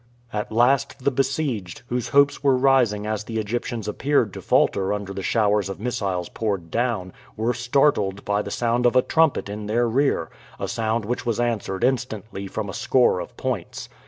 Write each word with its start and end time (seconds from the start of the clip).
At 0.33 0.51
last 0.51 1.03
the 1.03 1.11
besieged, 1.11 1.83
whose 1.89 2.07
hopes 2.07 2.43
were 2.43 2.57
rising 2.57 3.05
as 3.05 3.25
the 3.25 3.37
Egyptians 3.37 3.87
appeared 3.87 4.33
to 4.33 4.41
falter 4.41 4.93
under 4.93 5.13
the 5.13 5.21
showers 5.21 5.69
of 5.69 5.79
missiles 5.79 6.27
poured 6.27 6.71
down, 6.71 7.13
were 7.37 7.53
startled 7.53 8.25
by 8.25 8.41
the 8.41 8.49
sound 8.49 8.87
of 8.87 8.95
a 8.95 9.03
trumpet 9.03 9.47
in 9.47 9.67
their 9.67 9.87
rear 9.87 10.31
a 10.59 10.67
sound 10.67 11.05
which 11.05 11.23
was 11.23 11.39
answered 11.39 11.83
instantly 11.83 12.47
from 12.47 12.67
a 12.67 12.73
score 12.73 13.19
of 13.19 13.37
points. 13.37 13.89